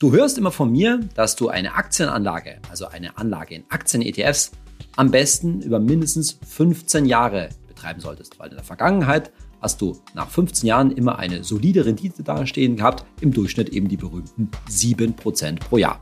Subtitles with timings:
[0.00, 4.50] Du hörst immer von mir, dass du eine Aktienanlage, also eine Anlage in Aktien-ETFs,
[4.96, 10.30] am besten über mindestens 15 Jahre betreiben solltest, weil in der Vergangenheit hast du nach
[10.30, 15.76] 15 Jahren immer eine solide Rendite dastehen gehabt, im Durchschnitt eben die berühmten 7% pro
[15.76, 16.00] Jahr.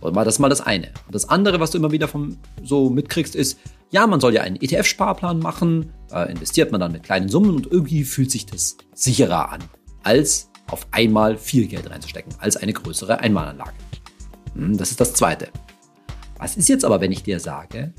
[0.00, 0.92] So, das ist mal das eine.
[1.06, 3.58] Und das andere, was du immer wieder vom, so mitkriegst, ist,
[3.90, 7.66] ja, man soll ja einen ETF-Sparplan machen, da investiert man dann mit kleinen Summen und
[7.66, 9.64] irgendwie fühlt sich das sicherer an,
[10.04, 13.72] als auf einmal viel Geld reinzustecken, als eine größere Einmalanlage.
[14.54, 15.48] Hm, das ist das Zweite.
[16.38, 17.92] Was ist jetzt aber, wenn ich dir sage,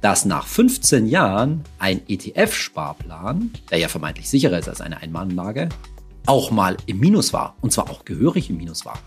[0.00, 5.68] dass nach 15 Jahren ein ETF-Sparplan, der ja vermeintlich sicherer ist als eine Einmalanlage,
[6.26, 8.98] auch mal im Minus war und zwar auch gehörig im Minus war?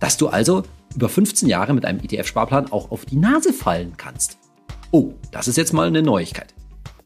[0.00, 0.64] Dass du also
[0.94, 4.38] über 15 Jahre mit einem ETF-Sparplan auch auf die Nase fallen kannst.
[4.90, 6.54] Oh, das ist jetzt mal eine Neuigkeit.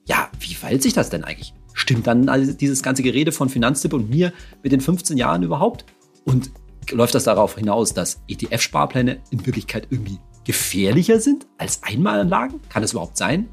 [0.06, 1.54] Ja, wie verhält sich das denn eigentlich?
[1.78, 4.32] Stimmt dann also dieses ganze Gerede von Finanztipp und mir
[4.64, 5.84] mit den 15 Jahren überhaupt?
[6.24, 6.50] Und
[6.90, 12.60] läuft das darauf hinaus, dass ETF-Sparpläne in Wirklichkeit irgendwie gefährlicher sind als Einmalanlagen?
[12.68, 13.48] Kann das überhaupt sein?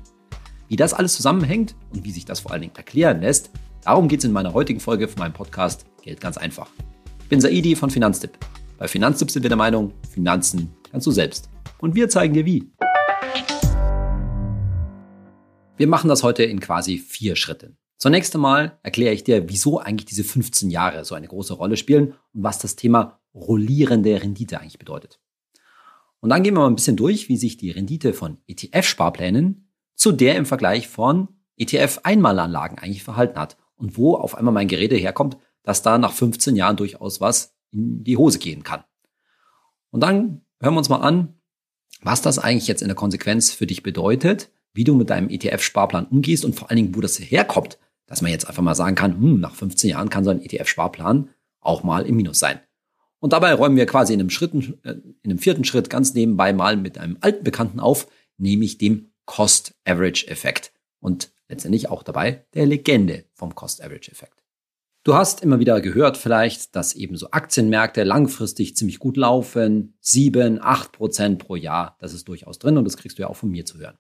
[0.68, 3.52] Wie das alles zusammenhängt und wie sich das vor allen Dingen erklären lässt,
[3.84, 6.70] darum geht es in meiner heutigen Folge von meinem Podcast Geld ganz einfach.
[7.22, 8.40] Ich bin Saidi von Finanztipp.
[8.80, 11.48] Bei Finanztipp sind wir der Meinung, Finanzen kannst du selbst.
[11.78, 12.72] Und wir zeigen dir wie.
[15.78, 17.78] Wir machen das heute in quasi vier Schritten.
[17.98, 22.14] Zunächst einmal erkläre ich dir, wieso eigentlich diese 15 Jahre so eine große Rolle spielen
[22.34, 25.20] und was das Thema rollierende Rendite eigentlich bedeutet.
[26.20, 30.12] Und dann gehen wir mal ein bisschen durch, wie sich die Rendite von ETF-Sparplänen zu
[30.12, 35.38] der im Vergleich von ETF-Einmalanlagen eigentlich verhalten hat und wo auf einmal mein Gerede herkommt,
[35.64, 38.84] dass da nach 15 Jahren durchaus was in die Hose gehen kann.
[39.90, 41.36] Und dann hören wir uns mal an,
[42.02, 46.08] was das eigentlich jetzt in der Konsequenz für dich bedeutet, wie du mit deinem ETF-Sparplan
[46.08, 49.14] umgehst und vor allen Dingen, wo das herkommt, dass man jetzt einfach mal sagen kann,
[49.14, 52.60] hm, nach 15 Jahren kann so ein ETF-Sparplan auch mal im Minus sein.
[53.20, 54.92] Und dabei räumen wir quasi in einem, Schritt, äh,
[55.24, 60.72] in einem vierten Schritt ganz nebenbei mal mit einem alten Bekannten auf, nämlich dem Cost-Average-Effekt.
[61.00, 64.44] Und letztendlich auch dabei der Legende vom Cost-Average-Effekt.
[65.04, 69.96] Du hast immer wieder gehört vielleicht, dass eben so Aktienmärkte langfristig ziemlich gut laufen.
[70.02, 73.36] Sieben, acht Prozent pro Jahr, das ist durchaus drin und das kriegst du ja auch
[73.36, 74.00] von mir zu hören.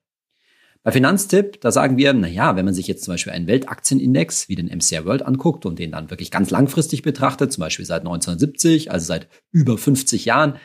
[0.85, 4.49] Bei Finanztipp, da sagen wir, na ja, wenn man sich jetzt zum Beispiel einen Weltaktienindex
[4.49, 8.01] wie den MCI World anguckt und den dann wirklich ganz langfristig betrachtet, zum Beispiel seit
[8.01, 10.57] 1970, also seit über 50 Jahren,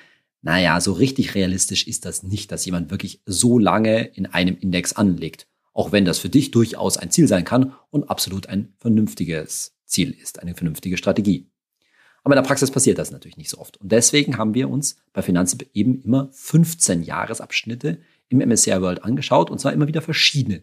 [0.42, 4.92] naja, so richtig realistisch ist das nicht, dass jemand wirklich so lange in einem Index
[4.92, 5.46] anlegt.
[5.72, 10.10] Auch wenn das für dich durchaus ein Ziel sein kann und absolut ein vernünftiges Ziel
[10.10, 11.48] ist, eine vernünftige Strategie.
[12.24, 13.78] Aber in der Praxis passiert das natürlich nicht so oft.
[13.78, 19.50] Und deswegen haben wir uns bei Finanztipp eben immer 15 Jahresabschnitte im MSCI World angeschaut
[19.50, 20.62] und zwar immer wieder verschiedene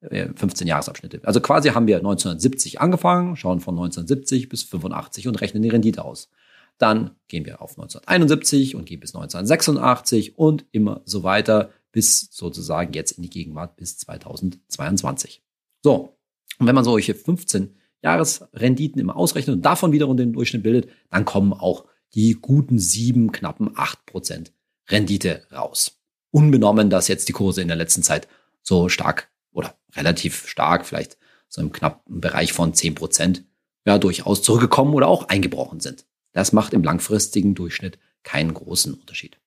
[0.00, 1.20] 15 äh, Jahresabschnitte.
[1.24, 6.04] Also quasi haben wir 1970 angefangen, schauen von 1970 bis 85 und rechnen die Rendite
[6.04, 6.30] aus.
[6.78, 12.92] Dann gehen wir auf 1971 und gehen bis 1986 und immer so weiter bis sozusagen
[12.92, 15.42] jetzt in die Gegenwart bis 2022.
[15.82, 16.18] So.
[16.58, 21.24] Und wenn man solche 15 Jahresrenditen immer ausrechnet und davon wiederum den Durchschnitt bildet, dann
[21.24, 24.52] kommen auch die guten sieben, knappen acht Prozent
[24.88, 25.95] Rendite raus
[26.36, 28.28] unbenommen, dass jetzt die Kurse in der letzten Zeit
[28.62, 31.16] so stark oder relativ stark, vielleicht
[31.48, 33.44] so im knappen Bereich von zehn Prozent,
[33.86, 36.04] ja, durchaus zurückgekommen oder auch eingebrochen sind.
[36.32, 39.38] Das macht im langfristigen Durchschnitt keinen großen Unterschied.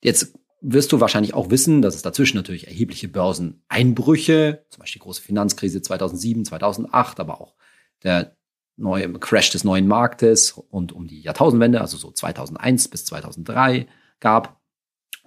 [0.00, 5.04] Jetzt wirst du wahrscheinlich auch wissen, dass es dazwischen natürlich erhebliche Börseneinbrüche, zum Beispiel die
[5.04, 7.56] große Finanzkrise 2007, 2008, aber auch
[8.04, 8.36] der
[8.76, 13.88] neue Crash des neuen Marktes rund um die Jahrtausendwende, also so 2001 bis 2003
[14.20, 14.60] gab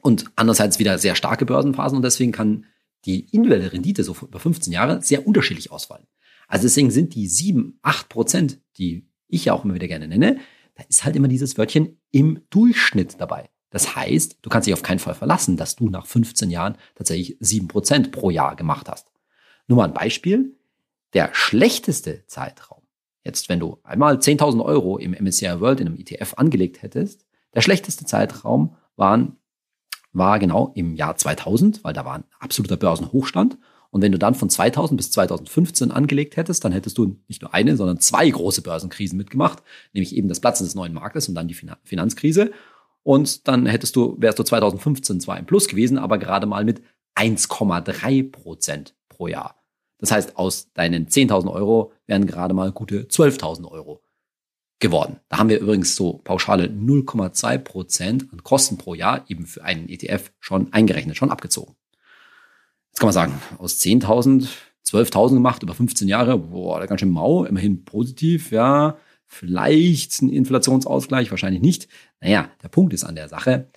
[0.01, 2.65] und andererseits wieder sehr starke Börsenphasen und deswegen kann
[3.05, 6.07] die individuelle Rendite so über 15 Jahre sehr unterschiedlich ausfallen.
[6.47, 10.39] Also deswegen sind die 7, 8 Prozent, die ich ja auch immer wieder gerne nenne,
[10.75, 13.49] da ist halt immer dieses Wörtchen im Durchschnitt dabei.
[13.69, 17.37] Das heißt, du kannst dich auf keinen Fall verlassen, dass du nach 15 Jahren tatsächlich
[17.39, 19.11] 7 Prozent pro Jahr gemacht hast.
[19.67, 20.55] Nur mal ein Beispiel.
[21.13, 22.83] Der schlechteste Zeitraum,
[23.23, 27.61] jetzt wenn du einmal 10.000 Euro im MSCI World in einem ETF angelegt hättest, der
[27.61, 29.36] schlechteste Zeitraum waren
[30.17, 33.57] war genau im Jahr 2000, weil da war ein absoluter Börsenhochstand.
[33.89, 37.53] Und wenn du dann von 2000 bis 2015 angelegt hättest, dann hättest du nicht nur
[37.53, 41.47] eine, sondern zwei große Börsenkrisen mitgemacht, nämlich eben das Platzen des neuen Marktes und dann
[41.47, 42.51] die Finanzkrise.
[43.03, 46.81] Und dann hättest du, wärst du 2015 zwar im Plus gewesen, aber gerade mal mit
[47.15, 49.55] 1,3 Prozent pro Jahr.
[49.99, 54.03] Das heißt, aus deinen 10.000 Euro wären gerade mal gute 12.000 Euro
[54.79, 55.19] geworden.
[55.29, 59.89] Da haben wir übrigens so pauschale 0,2 Prozent an Kosten pro Jahr eben für einen
[59.89, 61.75] ETF schon eingerechnet, schon abgezogen.
[62.89, 64.47] Jetzt kann man sagen, aus 10.000,
[64.85, 68.97] 12.000 gemacht über 15 Jahre, boah, ganz schön mau, immerhin positiv, ja.
[69.25, 71.87] vielleicht ein Inflationsausgleich, wahrscheinlich nicht.
[72.21, 73.69] Naja, der Punkt ist an der Sache,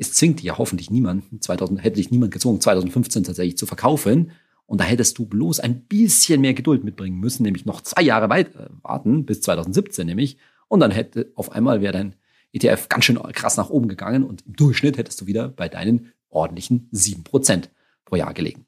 [0.00, 4.32] es zwingt ja hoffentlich niemanden, 2000, hätte dich niemand gezwungen, 2015 tatsächlich zu verkaufen.
[4.70, 8.30] Und da hättest du bloß ein bisschen mehr Geduld mitbringen müssen, nämlich noch zwei Jahre
[8.30, 10.36] weit äh, warten, bis 2017 nämlich.
[10.68, 12.14] Und dann hätte auf einmal wäre dein
[12.52, 16.12] ETF ganz schön krass nach oben gegangen und im Durchschnitt hättest du wieder bei deinen
[16.28, 17.70] ordentlichen sieben Prozent
[18.04, 18.64] pro Jahr gelegen.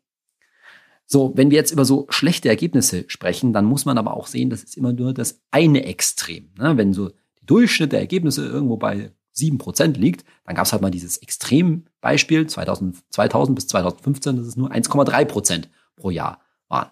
[1.07, 4.51] So, wenn wir jetzt über so schlechte Ergebnisse sprechen, dann muss man aber auch sehen,
[4.51, 6.51] das ist immer nur das eine Extrem.
[6.59, 6.77] Ne?
[6.77, 10.83] Wenn so die Durchschnitt der Ergebnisse irgendwo bei sieben Prozent liegt, dann gab es halt
[10.83, 16.91] mal dieses Extrembeispiel 2000, 2000 bis 2015, das ist nur 1,3 Prozent pro Jahr waren.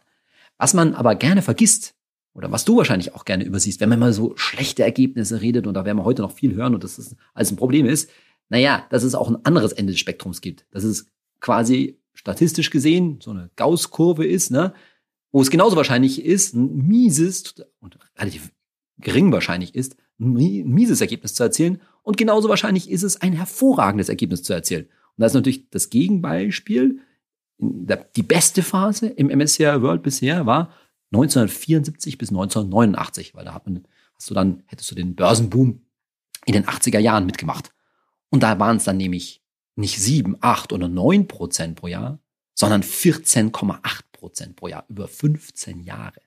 [0.59, 1.95] Was man aber gerne vergisst,
[2.35, 5.75] oder was du wahrscheinlich auch gerne übersiehst, wenn man mal so schlechte Ergebnisse redet, und
[5.75, 8.11] da werden wir heute noch viel hören und das ist alles ein Problem ist,
[8.49, 10.67] naja, dass es auch ein anderes Ende des Spektrums gibt.
[10.71, 11.07] Dass es
[11.41, 14.75] quasi statistisch gesehen so eine Gauss-Kurve ist, ne,
[15.33, 18.53] wo es genauso wahrscheinlich ist, ein mieses und relativ
[18.99, 24.09] gering wahrscheinlich ist, ein mieses Ergebnis zu erzielen und genauso wahrscheinlich ist es, ein hervorragendes
[24.09, 24.85] Ergebnis zu erzielen.
[24.85, 27.01] Und das ist natürlich das Gegenbeispiel.
[27.61, 30.73] Die beste Phase im MSCI World bisher war
[31.13, 35.83] 1974 bis 1989, weil da hat man, hast du dann, hättest du den Börsenboom
[36.47, 37.73] in den 80er Jahren mitgemacht.
[38.31, 39.43] Und da waren es dann nämlich
[39.77, 42.21] nicht sieben, acht oder neun Prozent pro Jahr,
[42.55, 43.81] sondern 14,8
[44.13, 46.21] Prozent pro Jahr über 15 Jahre.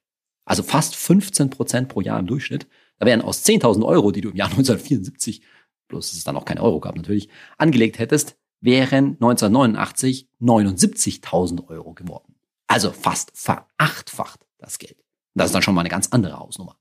[0.45, 2.67] Also fast 15 Prozent pro Jahr im Durchschnitt.
[2.99, 5.41] Da wären aus 10.000 Euro, die du im Jahr 1974,
[5.87, 11.93] bloß dass es dann auch keine Euro gab natürlich, angelegt hättest, wären 1989 79.000 Euro
[11.93, 12.35] geworden.
[12.67, 14.97] Also fast verachtfacht das Geld.
[15.35, 16.77] Das ist dann schon mal eine ganz andere Hausnummer.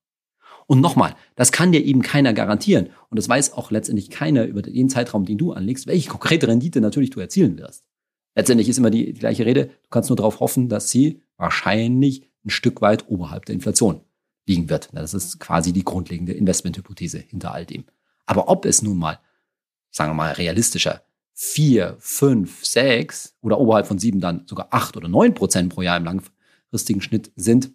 [0.66, 2.90] Und nochmal, das kann dir eben keiner garantieren.
[3.10, 6.80] Und das weiß auch letztendlich keiner über den Zeitraum, den du anlegst, welche konkrete Rendite
[6.80, 7.84] natürlich du erzielen wirst.
[8.36, 9.66] Letztendlich ist immer die, die gleiche Rede.
[9.66, 14.02] Du kannst nur darauf hoffen, dass sie wahrscheinlich ein Stück weit oberhalb der Inflation
[14.46, 14.90] liegen wird.
[14.92, 17.84] Das ist quasi die grundlegende Investmenthypothese hinter all dem.
[18.24, 19.18] Aber ob es nun mal,
[19.90, 21.02] sagen wir mal, realistischer
[21.44, 25.96] vier, fünf, sechs oder oberhalb von sieben dann sogar acht oder neun Prozent pro Jahr
[25.96, 27.72] im langfristigen Schnitt sind,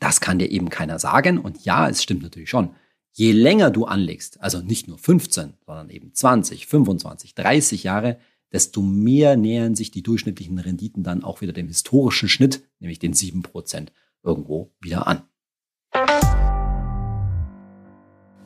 [0.00, 1.38] das kann dir eben keiner sagen.
[1.38, 2.74] Und ja, es stimmt natürlich schon.
[3.12, 8.18] Je länger du anlegst, also nicht nur 15, sondern eben 20, 25, 30 Jahre,
[8.52, 13.14] desto mehr nähern sich die durchschnittlichen Renditen dann auch wieder dem historischen Schnitt, nämlich den
[13.14, 13.88] 7%
[14.24, 15.22] irgendwo wieder an.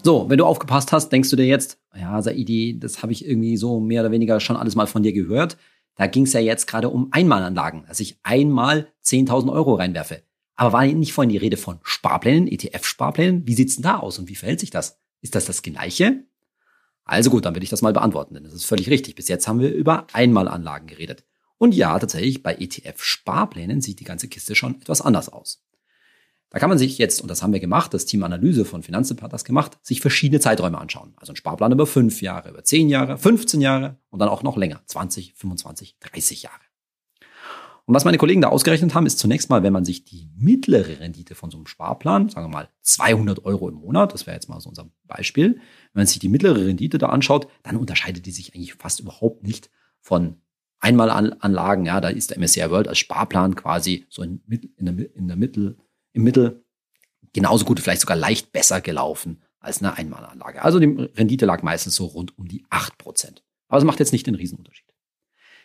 [0.04, 3.56] So, wenn du aufgepasst hast, denkst du dir jetzt, ja, Saidi, das habe ich irgendwie
[3.56, 5.56] so mehr oder weniger schon alles mal von dir gehört.
[5.96, 10.22] Da ging es ja jetzt gerade um Einmalanlagen, dass ich einmal 10.000 Euro reinwerfe.
[10.56, 13.46] Aber war nicht vorhin die Rede von Sparplänen, ETF-Sparplänen?
[13.46, 14.98] Wie sieht's denn da aus und wie verhält sich das?
[15.20, 16.24] Ist das das Gleiche?
[17.04, 19.14] Also gut, dann will ich das mal beantworten, denn das ist völlig richtig.
[19.14, 21.24] Bis jetzt haben wir über Einmalanlagen geredet.
[21.58, 25.62] Und ja, tatsächlich, bei ETF-Sparplänen sieht die ganze Kiste schon etwas anders aus.
[26.52, 29.22] Da kann man sich jetzt, und das haben wir gemacht, das Team Analyse von Finanztipp
[29.22, 31.14] hat das gemacht, sich verschiedene Zeiträume anschauen.
[31.16, 34.58] Also ein Sparplan über fünf Jahre, über zehn Jahre, 15 Jahre und dann auch noch
[34.58, 36.60] länger, 20, 25, 30 Jahre.
[37.86, 41.00] Und was meine Kollegen da ausgerechnet haben, ist zunächst mal, wenn man sich die mittlere
[41.00, 44.50] Rendite von so einem Sparplan, sagen wir mal 200 Euro im Monat, das wäre jetzt
[44.50, 48.30] mal so unser Beispiel, wenn man sich die mittlere Rendite da anschaut, dann unterscheidet die
[48.30, 49.70] sich eigentlich fast überhaupt nicht
[50.00, 50.36] von
[50.80, 51.86] Einmalanlagen.
[51.86, 54.42] Ja, da ist der MSCI World als Sparplan quasi so in,
[54.76, 55.78] in, der, in der Mittel,
[56.12, 56.64] im Mittel
[57.32, 60.62] genauso gut, vielleicht sogar leicht besser gelaufen als eine Einmalanlage.
[60.62, 63.42] Also die Rendite lag meistens so rund um die 8%.
[63.68, 64.92] Aber es macht jetzt nicht den Riesenunterschied.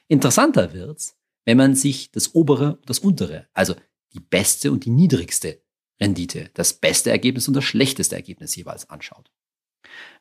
[0.07, 3.75] Interessanter wird's, wenn man sich das obere und das untere, also
[4.13, 5.62] die beste und die niedrigste
[6.00, 9.31] Rendite, das beste Ergebnis und das schlechteste Ergebnis jeweils anschaut.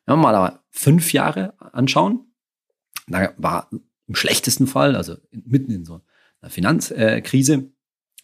[0.05, 2.33] Wenn wir mal aber fünf Jahre anschauen,
[3.07, 3.71] da war
[4.07, 6.01] im schlechtesten Fall, also mitten in so
[6.41, 7.71] einer Finanzkrise,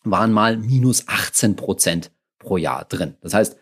[0.05, 3.15] waren mal minus 18 Prozent pro Jahr drin.
[3.21, 3.57] Das heißt,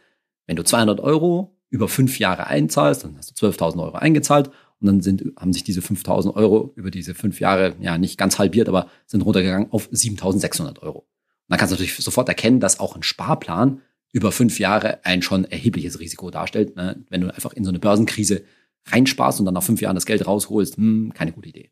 [0.47, 4.87] wenn du 200 Euro über fünf Jahre einzahlst, dann hast du 12.000 Euro eingezahlt und
[4.87, 8.69] dann sind, haben sich diese 5000 Euro über diese fünf Jahre, ja, nicht ganz halbiert,
[8.69, 11.01] aber sind runtergegangen auf 7600 Euro.
[11.01, 11.07] Und
[11.49, 13.83] dann kannst du natürlich sofort erkennen, dass auch ein Sparplan
[14.13, 16.77] über fünf Jahre ein schon erhebliches Risiko darstellt.
[16.77, 17.05] Ne?
[17.09, 18.43] Wenn du einfach in so eine Börsenkrise
[18.87, 21.71] reinsparst und dann nach fünf Jahren das Geld rausholst, hm, keine gute Idee.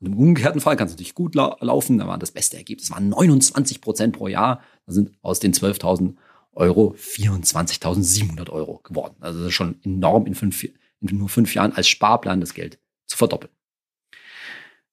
[0.00, 1.98] Und im umgekehrten Fall kann es natürlich gut la laufen.
[1.98, 4.62] Da war das beste Ergebnis, waren 29 Prozent pro Jahr.
[4.86, 6.14] Da sind aus den 12.000
[6.52, 9.16] Euro 24.700 Euro geworden.
[9.20, 12.78] Also das ist schon enorm in fünf, in nur fünf Jahren als Sparplan das Geld
[13.06, 13.52] zu verdoppeln.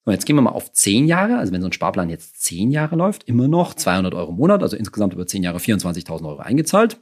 [0.04, 1.38] So, jetzt gehen wir mal auf zehn Jahre.
[1.38, 4.62] Also wenn so ein Sparplan jetzt zehn Jahre läuft, immer noch 200 Euro im Monat,
[4.62, 7.00] also insgesamt über zehn Jahre 24.000 Euro eingezahlt.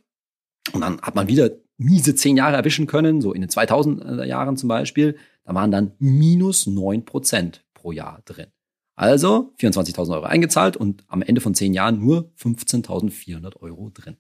[0.73, 4.57] Und dann hat man wieder miese zehn Jahre erwischen können, so in den 2000er Jahren
[4.57, 5.19] zum Beispiel.
[5.45, 8.49] Da waren dann minus neun Prozent pro Jahr drin.
[8.97, 14.17] Also 24.000 Euro eingezahlt und am Ende von zehn Jahren nur 15.400 Euro drin.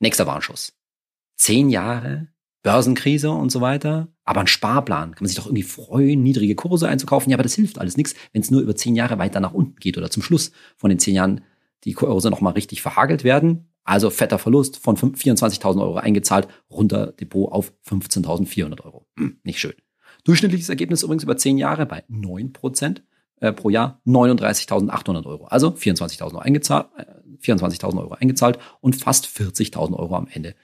[0.00, 0.72] Nächster Warnschuss.
[1.36, 2.28] zehn Jahre,
[2.62, 6.88] Börsenkrise und so weiter, aber ein Sparplan, kann man sich doch irgendwie freuen, niedrige Kurse
[6.88, 7.30] einzukaufen.
[7.30, 9.76] Ja, aber das hilft alles nichts, wenn es nur über zehn Jahre weiter nach unten
[9.76, 11.44] geht oder zum Schluss von den zehn Jahren
[11.84, 13.68] die Kurse nochmal richtig verhagelt werden.
[13.84, 19.06] Also fetter Verlust von 24.000 Euro eingezahlt, runter Depot auf 15.400 Euro.
[19.18, 19.74] Hm, nicht schön.
[20.24, 23.02] Durchschnittliches Ergebnis übrigens über zehn Jahre bei 9 Prozent
[23.40, 25.46] äh, pro Jahr 39.800 Euro.
[25.46, 27.04] Also 24.000 Euro eingezahlt, äh,
[27.42, 30.54] 24.000 Euro eingezahlt und fast 40.000 Euro am Ende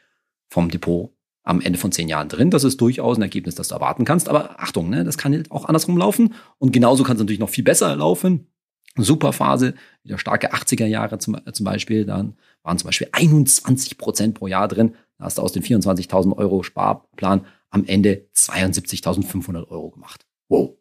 [0.48, 1.12] vom Depot
[1.48, 2.50] am Ende von zehn Jahren drin.
[2.50, 4.28] Das ist durchaus ein Ergebnis, das du erwarten kannst.
[4.28, 6.34] Aber Achtung, ne, das kann halt auch andersrum laufen.
[6.58, 8.48] Und genauso kann es natürlich noch viel besser laufen.
[8.96, 12.04] Super Phase, wieder starke 80er Jahre zum, äh, zum Beispiel.
[12.04, 14.94] Dann waren zum Beispiel 21 Prozent pro Jahr drin.
[15.16, 20.26] Da hast du aus den 24.000 Euro Sparplan am Ende 72.500 Euro gemacht.
[20.48, 20.76] Wow.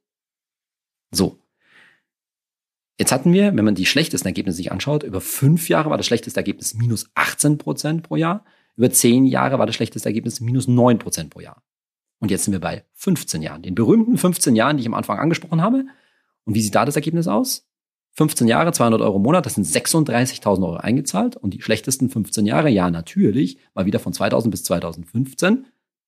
[1.11, 1.39] So.
[2.99, 6.07] Jetzt hatten wir, wenn man die schlechtesten Ergebnisse sich anschaut, über fünf Jahre war das
[6.07, 8.43] schlechteste Ergebnis minus 18 Prozent pro Jahr.
[8.75, 11.63] Über zehn Jahre war das schlechteste Ergebnis minus neun Prozent pro Jahr.
[12.19, 13.61] Und jetzt sind wir bei 15 Jahren.
[13.61, 15.85] Den berühmten 15 Jahren, die ich am Anfang angesprochen habe.
[16.45, 17.67] Und wie sieht da das Ergebnis aus?
[18.13, 21.35] 15 Jahre, 200 Euro im Monat, das sind 36.000 Euro eingezahlt.
[21.35, 25.67] Und die schlechtesten 15 Jahre, ja, natürlich, mal wieder von 2000 bis 2015,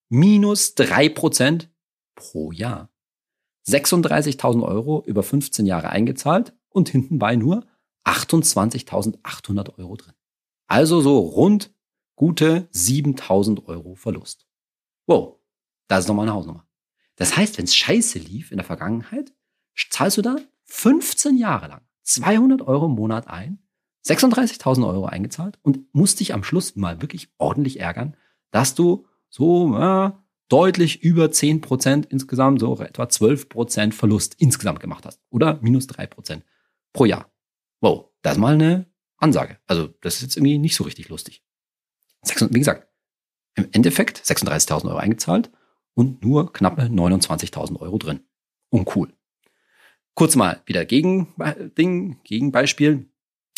[0.09, 1.69] minus drei Prozent
[2.15, 2.89] pro Jahr.
[3.67, 7.65] 36.000 Euro über 15 Jahre eingezahlt und hinten bei nur
[8.05, 10.13] 28.800 Euro drin.
[10.67, 11.73] Also so rund
[12.15, 14.47] gute 7000 Euro Verlust.
[15.07, 15.39] Wow,
[15.87, 16.67] das ist nochmal eine Hausnummer.
[17.15, 19.33] Das heißt, wenn es scheiße lief in der Vergangenheit,
[19.89, 23.59] zahlst du da 15 Jahre lang 200 Euro im Monat ein,
[24.05, 28.15] 36.000 Euro eingezahlt und musst dich am Schluss mal wirklich ordentlich ärgern,
[28.51, 30.11] dass du so äh,
[30.47, 35.21] deutlich über 10 Prozent insgesamt, so etwa 12 Prozent Verlust insgesamt gemacht hast.
[35.29, 36.43] Oder minus 3 Prozent
[36.93, 37.31] pro Jahr.
[37.81, 39.57] Wow, das ist mal eine Ansage.
[39.67, 41.43] Also das ist jetzt irgendwie nicht so richtig lustig
[42.23, 42.87] wie gesagt,
[43.55, 45.51] im Endeffekt 36.000 Euro eingezahlt
[45.93, 48.21] und nur knappe 29.000 Euro drin.
[48.69, 49.13] Uncool.
[50.13, 53.09] Kurz mal wieder Gegending, Gegenbeispiel.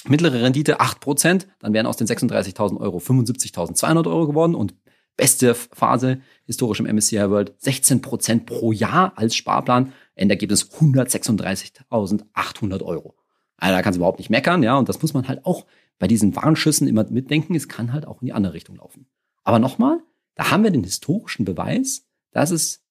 [0.07, 4.73] Mittlere Rendite 8%, dann wären aus den 36.000 Euro 75.200 Euro geworden und
[5.17, 13.15] beste Phase historisch im MSCI World 16% pro Jahr als Sparplan, Endergebnis 136.800 Euro.
[13.57, 15.65] Also da kannst du überhaupt nicht meckern, ja, und das muss man halt auch
[15.99, 19.05] bei diesen Warnschüssen immer mitdenken, es kann halt auch in die andere Richtung laufen.
[19.43, 19.99] Aber nochmal,
[20.35, 22.83] da haben wir den historischen Beweis, dass es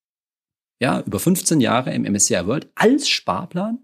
[0.78, 3.80] ja über 15 Jahre im MSCI World als Sparplan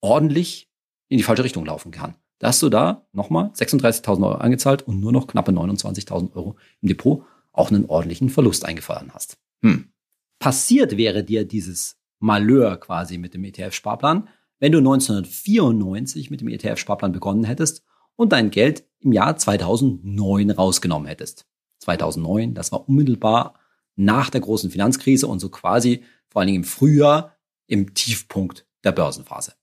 [0.00, 0.68] ordentlich
[1.08, 2.16] in die falsche Richtung laufen kann.
[2.38, 6.88] Da hast du da nochmal 36.000 Euro eingezahlt und nur noch knappe 29.000 Euro im
[6.88, 7.24] Depot
[7.54, 9.38] auch einen ordentlichen Verlust eingefahren hast.
[9.62, 9.92] Hm.
[10.38, 17.12] Passiert wäre dir dieses Malheur quasi mit dem ETF-Sparplan, wenn du 1994 mit dem ETF-Sparplan
[17.12, 17.82] begonnen hättest
[18.16, 21.46] und dein Geld im Jahr 2009 rausgenommen hättest.
[21.78, 23.58] 2009, das war unmittelbar
[23.96, 28.92] nach der großen Finanzkrise und so quasi vor allen Dingen im Frühjahr im Tiefpunkt der
[28.92, 29.54] Börsenphase.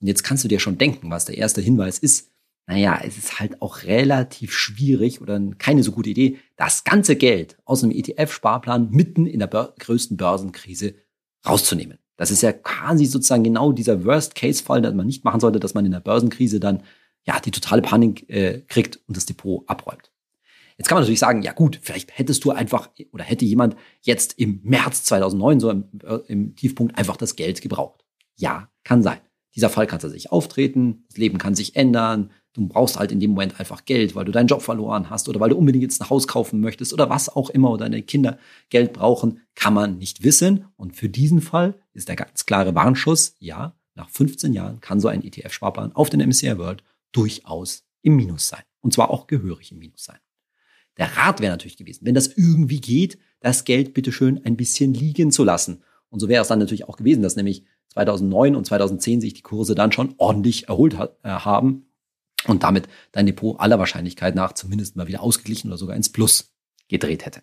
[0.00, 2.31] Und jetzt kannst du dir schon denken, was der erste Hinweis ist.
[2.66, 7.56] Naja, es ist halt auch relativ schwierig oder keine so gute Idee, das ganze Geld
[7.64, 10.94] aus einem ETF-Sparplan mitten in der bör größten Börsenkrise
[11.46, 11.98] rauszunehmen.
[12.16, 15.84] Das ist ja quasi sozusagen genau dieser Worst-Case-Fall, den man nicht machen sollte, dass man
[15.84, 16.82] in der Börsenkrise dann
[17.24, 20.10] ja, die totale Panik äh, kriegt und das Depot abräumt.
[20.76, 24.38] Jetzt kann man natürlich sagen, ja gut, vielleicht hättest du einfach oder hätte jemand jetzt
[24.38, 28.04] im März 2009 so im, äh, im Tiefpunkt einfach das Geld gebraucht.
[28.36, 29.18] Ja, kann sein.
[29.54, 33.30] Dieser Fall kann tatsächlich auftreten, das Leben kann sich ändern, du brauchst halt in dem
[33.30, 36.10] Moment einfach Geld, weil du deinen Job verloren hast oder weil du unbedingt jetzt ein
[36.10, 40.22] Haus kaufen möchtest oder was auch immer oder deine Kinder Geld brauchen, kann man nicht
[40.22, 40.66] wissen.
[40.76, 45.08] Und für diesen Fall ist der ganz klare Warnschuss, ja, nach 15 Jahren kann so
[45.08, 46.82] ein ETF-Sparplan auf den MSCI World
[47.12, 48.62] durchaus im Minus sein.
[48.80, 50.18] Und zwar auch gehörig im Minus sein.
[50.98, 55.30] Der Rat wäre natürlich gewesen, wenn das irgendwie geht, das Geld bitteschön ein bisschen liegen
[55.30, 55.82] zu lassen.
[56.10, 59.42] Und so wäre es dann natürlich auch gewesen, dass nämlich 2009 und 2010 sich die
[59.42, 61.86] Kurse dann schon ordentlich erholt hat, äh, haben
[62.46, 66.54] und damit dein Depot aller Wahrscheinlichkeit nach zumindest mal wieder ausgeglichen oder sogar ins Plus
[66.88, 67.42] gedreht hätte.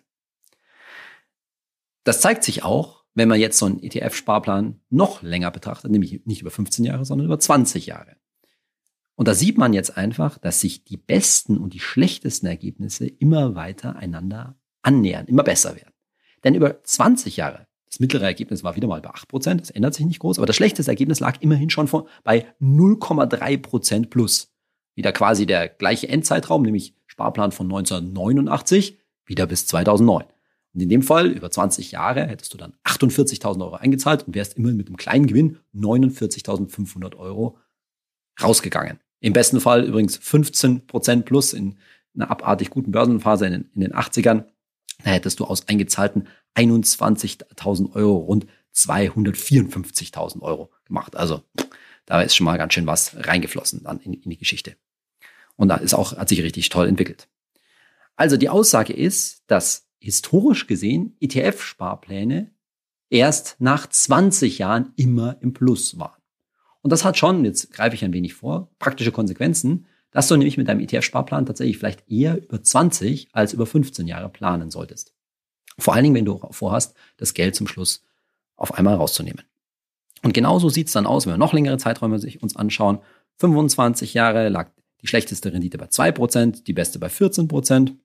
[2.04, 6.40] Das zeigt sich auch, wenn man jetzt so einen ETF-Sparplan noch länger betrachtet, nämlich nicht
[6.40, 8.16] über 15 Jahre, sondern über 20 Jahre.
[9.16, 13.54] Und da sieht man jetzt einfach, dass sich die besten und die schlechtesten Ergebnisse immer
[13.54, 15.92] weiter einander annähern, immer besser werden.
[16.42, 19.94] Denn über 20 Jahre, das mittlere Ergebnis war wieder mal bei 8 Prozent, das ändert
[19.94, 24.54] sich nicht groß, aber das schlechteste Ergebnis lag immerhin schon vor, bei 0,3 Prozent plus.
[24.94, 30.24] Wieder quasi der gleiche Endzeitraum, nämlich Sparplan von 1989, wieder bis 2009.
[30.72, 34.56] Und in dem Fall, über 20 Jahre, hättest du dann 48.000 Euro eingezahlt und wärst
[34.56, 37.58] immerhin mit einem kleinen Gewinn 49.500 Euro
[38.40, 39.00] rausgegangen.
[39.20, 41.78] Im besten Fall übrigens 15 Prozent plus in
[42.14, 44.44] einer abartig guten Börsenphase in den, in den 80ern.
[45.04, 51.16] da hättest du aus eingezahlten 21.000 Euro rund 254.000 Euro gemacht.
[51.16, 51.42] Also
[52.10, 54.74] da ist schon mal ganz schön was reingeflossen dann in, in die Geschichte.
[55.54, 57.28] Und da ist auch, hat sich richtig toll entwickelt.
[58.16, 62.50] Also die Aussage ist, dass historisch gesehen ETF-Sparpläne
[63.10, 66.20] erst nach 20 Jahren immer im Plus waren.
[66.82, 70.56] Und das hat schon, jetzt greife ich ein wenig vor, praktische Konsequenzen, dass du nämlich
[70.56, 75.14] mit deinem ETF-Sparplan tatsächlich vielleicht eher über 20 als über 15 Jahre planen solltest.
[75.78, 78.02] Vor allen Dingen, wenn du vorhast, das Geld zum Schluss
[78.56, 79.44] auf einmal rauszunehmen.
[80.22, 82.98] Und genauso sieht es dann aus, wenn wir noch längere Zeiträume sich uns anschauen.
[83.38, 87.96] 25 Jahre lag die schlechteste Rendite bei 2%, die beste bei 14%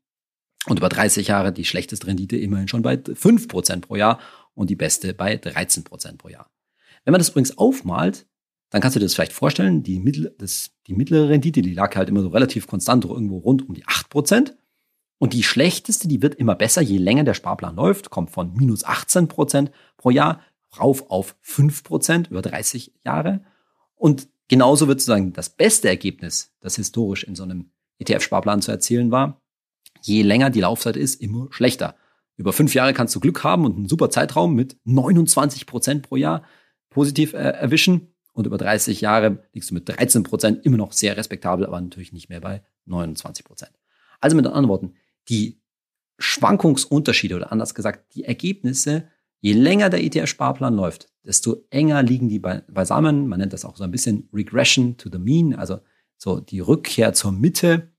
[0.67, 4.19] und über 30 Jahre die schlechteste Rendite immerhin schon bei 5% pro Jahr
[4.53, 6.50] und die beste bei 13% pro Jahr.
[7.03, 8.25] Wenn man das übrigens aufmalt,
[8.69, 11.95] dann kannst du dir das vielleicht vorstellen, die, mittel, das, die mittlere Rendite, die lag
[11.95, 14.53] halt immer so relativ konstant irgendwo rund um die 8%.
[15.17, 18.86] Und die schlechteste, die wird immer besser, je länger der Sparplan läuft, kommt von minus
[18.86, 20.41] 18% pro Jahr
[20.79, 23.44] rauf auf 5% über 30 Jahre.
[23.96, 29.12] Und genauso wird sozusagen das beste Ergebnis, das historisch in so einem ETF-Sparplan zu erzielen
[29.12, 29.41] war,
[30.01, 31.96] je länger die Laufzeit ist, immer schlechter.
[32.38, 36.17] Über fünf Jahre kannst du Glück haben und einen super Zeitraum mit 29 Prozent pro
[36.17, 36.44] Jahr
[36.89, 38.13] positiv äh, erwischen.
[38.34, 42.12] Und über 30 Jahre liegst du mit 13 Prozent immer noch sehr respektabel, aber natürlich
[42.12, 43.72] nicht mehr bei 29 Prozent.
[44.20, 44.94] Also mit anderen Worten,
[45.29, 45.62] die
[46.17, 49.08] Schwankungsunterschiede oder anders gesagt, die Ergebnisse,
[49.46, 53.28] je länger der ETF-Sparplan läuft, desto enger liegen die beisammen.
[53.28, 55.82] Man nennt das auch so ein bisschen Regression to the Mean, also
[56.18, 57.92] so die Rückkehr zur Mitte.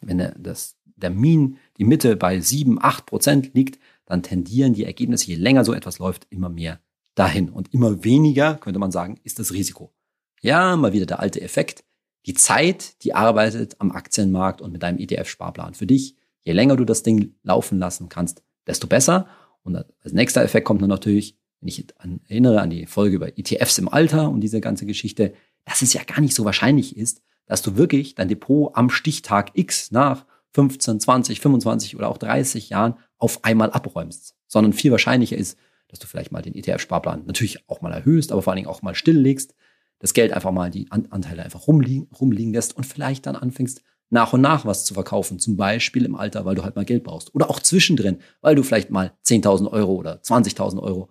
[0.00, 5.26] Wenn das, der Mean, die Mitte bei 7, 8 Prozent liegt, dann tendieren die Ergebnisse,
[5.26, 6.78] je länger so etwas läuft, immer mehr
[7.16, 7.48] dahin.
[7.48, 9.92] Und immer weniger, könnte man sagen, ist das Risiko.
[10.40, 11.82] Ja, mal wieder der alte Effekt.
[12.26, 16.16] Die Zeit, die arbeitet am Aktienmarkt und mit deinem ETF-Sparplan für dich.
[16.44, 19.26] Je länger du das Ding laufen lassen kannst, desto besser.
[19.66, 23.38] Und als nächster Effekt kommt dann natürlich, wenn ich an, erinnere an die Folge über
[23.38, 27.22] ETFs im Alter und diese ganze Geschichte, dass es ja gar nicht so wahrscheinlich ist,
[27.46, 30.24] dass du wirklich dein Depot am Stichtag X nach
[30.54, 35.98] 15, 20, 25 oder auch 30 Jahren auf einmal abräumst, sondern viel wahrscheinlicher ist, dass
[35.98, 38.94] du vielleicht mal den ETF-Sparplan natürlich auch mal erhöhst, aber vor allen Dingen auch mal
[38.94, 39.54] stilllegst,
[39.98, 44.32] das Geld einfach mal die Anteile einfach rumliegen, rumliegen lässt und vielleicht dann anfängst, nach
[44.32, 47.34] und nach was zu verkaufen, zum Beispiel im Alter, weil du halt mal Geld brauchst.
[47.34, 51.10] Oder auch zwischendrin, weil du vielleicht mal 10.000 Euro oder 20.000 Euro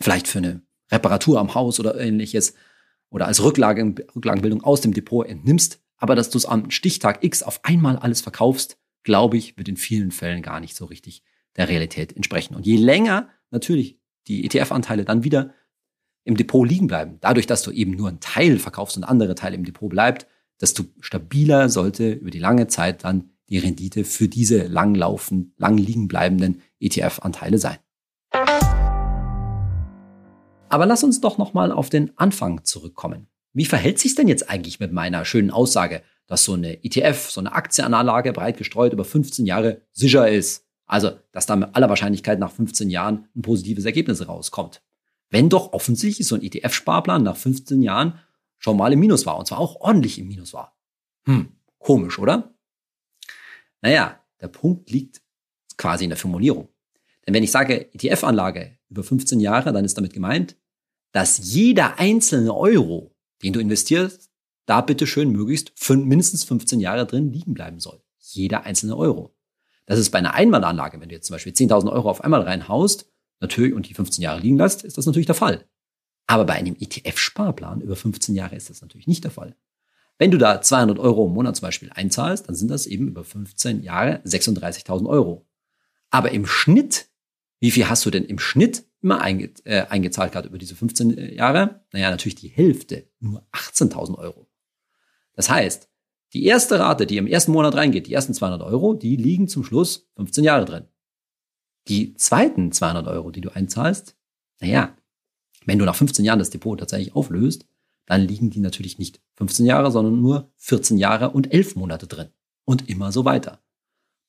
[0.00, 2.54] vielleicht für eine Reparatur am Haus oder ähnliches
[3.10, 7.42] oder als Rücklage, Rücklagenbildung aus dem Depot entnimmst, aber dass du es am Stichtag X
[7.42, 11.22] auf einmal alles verkaufst, glaube ich, wird in vielen Fällen gar nicht so richtig
[11.56, 12.54] der Realität entsprechen.
[12.54, 15.54] Und je länger natürlich die ETF-Anteile dann wieder
[16.24, 19.56] im Depot liegen bleiben, dadurch, dass du eben nur einen Teil verkaufst und andere Teile
[19.56, 20.26] im Depot bleibt,
[20.64, 26.08] desto stabiler sollte über die lange Zeit dann die Rendite für diese langlaufen, lang liegen
[26.08, 27.76] bleibenden ETF-Anteile sein.
[30.70, 33.26] Aber lass uns doch nochmal auf den Anfang zurückkommen.
[33.52, 37.40] Wie verhält sich denn jetzt eigentlich mit meiner schönen Aussage, dass so eine ETF, so
[37.40, 40.64] eine Aktienanlage breit gestreut über 15 Jahre sicher ist?
[40.86, 44.80] Also, dass da mit aller Wahrscheinlichkeit nach 15 Jahren ein positives Ergebnis rauskommt.
[45.28, 48.18] Wenn doch offensichtlich so ein ETF-Sparplan nach 15 Jahren
[48.64, 50.74] schon mal im Minus war und zwar auch ordentlich im Minus war.
[51.26, 51.48] Hm,
[51.78, 52.54] komisch, oder?
[53.82, 55.20] Naja, der Punkt liegt
[55.76, 56.68] quasi in der Formulierung.
[57.26, 60.56] Denn wenn ich sage ETF-Anlage über 15 Jahre, dann ist damit gemeint,
[61.12, 64.30] dass jeder einzelne Euro, den du investierst,
[64.64, 68.02] da bitte schön möglichst mindestens 15 Jahre drin liegen bleiben soll.
[68.18, 69.36] Jeder einzelne Euro.
[69.84, 73.12] Das ist bei einer Einmalanlage, wenn du jetzt zum Beispiel 10.000 Euro auf einmal reinhaust,
[73.40, 75.68] natürlich und die 15 Jahre liegen lässt, ist das natürlich der Fall.
[76.26, 79.56] Aber bei einem ETF-Sparplan über 15 Jahre ist das natürlich nicht der Fall.
[80.18, 83.24] Wenn du da 200 Euro im Monat zum Beispiel einzahlst, dann sind das eben über
[83.24, 85.46] 15 Jahre 36.000 Euro.
[86.10, 87.08] Aber im Schnitt,
[87.58, 91.18] wie viel hast du denn im Schnitt immer einge äh, eingezahlt gehabt über diese 15
[91.18, 91.84] äh, Jahre?
[91.92, 94.48] Naja, natürlich die Hälfte, nur 18.000 Euro.
[95.34, 95.90] Das heißt,
[96.32, 99.64] die erste Rate, die im ersten Monat reingeht, die ersten 200 Euro, die liegen zum
[99.64, 100.84] Schluss 15 Jahre drin.
[101.88, 104.16] Die zweiten 200 Euro, die du einzahlst,
[104.60, 104.96] naja,
[105.66, 107.66] wenn du nach 15 Jahren das Depot tatsächlich auflöst,
[108.06, 112.28] dann liegen die natürlich nicht 15 Jahre, sondern nur 14 Jahre und 11 Monate drin.
[112.66, 113.62] Und immer so weiter.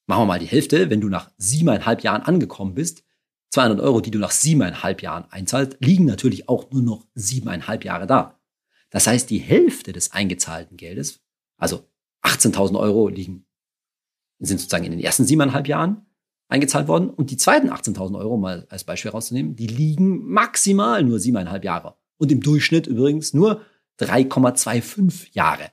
[0.08, 3.04] Machen wir mal die Hälfte, wenn du nach siebeneinhalb Jahren angekommen bist,
[3.52, 8.06] 200 Euro, die du nach siebeneinhalb Jahren einzahlst, liegen natürlich auch nur noch siebeneinhalb Jahre
[8.06, 8.39] da.
[8.89, 11.21] Das heißt, die Hälfte des eingezahlten Geldes,
[11.58, 11.88] also
[12.24, 13.45] 18.000 Euro liegen,
[14.39, 16.04] sind sozusagen in den ersten siebeneinhalb Jahren
[16.47, 17.10] eingezahlt worden.
[17.10, 21.95] Und die zweiten 18.000 Euro, mal als Beispiel rauszunehmen, die liegen maximal nur siebeneinhalb Jahre.
[22.17, 23.62] Und im Durchschnitt übrigens nur
[23.99, 25.71] 3,25 Jahre.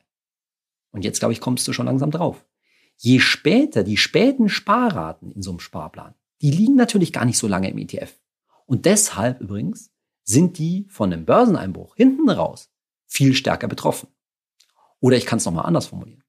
[0.91, 2.45] Und jetzt, glaube ich, kommst du schon langsam drauf.
[2.97, 7.49] Je später die späten Sparraten in so einem Sparplan, die liegen natürlich gar nicht so
[7.49, 8.15] lange im ETF.
[8.67, 9.91] Und deshalb übrigens
[10.25, 12.71] sind die von einem Börseneinbruch hinten raus
[13.07, 14.09] viel stärker betroffen.
[15.01, 16.23] Oder ich kann es nochmal anders formulieren.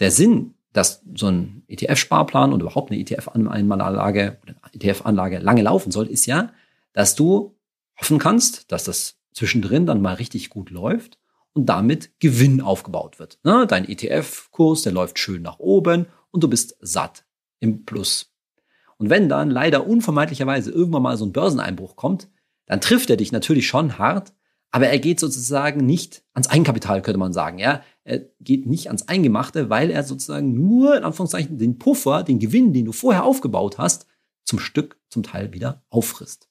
[0.00, 6.06] Der Sinn, dass so ein ETF-Sparplan und überhaupt eine ETF-Einmalanlage oder ETF-Anlage lange laufen soll,
[6.06, 6.52] ist ja,
[6.92, 7.56] dass du
[7.98, 11.18] hoffen kannst, dass das zwischendrin dann mal richtig gut läuft
[11.54, 13.38] und damit Gewinn aufgebaut wird.
[13.42, 13.66] Ne?
[13.66, 17.24] Dein ETF-Kurs, der läuft schön nach oben und du bist satt
[17.58, 18.34] im Plus.
[18.98, 22.28] Und wenn dann leider unvermeidlicherweise irgendwann mal so ein Börseneinbruch kommt,
[22.66, 24.34] dann trifft er dich natürlich schon hart,
[24.70, 27.58] aber er geht sozusagen nicht ans Eigenkapital, könnte man sagen.
[27.58, 32.38] Ja, er geht nicht ans Eingemachte, weil er sozusagen nur in Anführungszeichen den Puffer, den
[32.38, 34.06] Gewinn, den du vorher aufgebaut hast,
[34.44, 36.48] zum Stück, zum Teil wieder auffrisst.